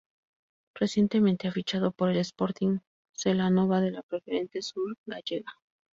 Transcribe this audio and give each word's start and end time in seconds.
Recientemente 0.73 1.47
ha 1.47 1.51
fichado 1.51 1.91
por 1.91 2.09
el 2.09 2.17
Sporting 2.17 2.79
Celanova 3.15 3.81
de 3.81 3.91
la 3.91 4.01
Preferente 4.01 4.63
Sur 4.63 4.97
Gallega. 5.05 5.51